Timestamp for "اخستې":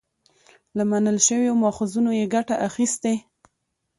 2.67-3.13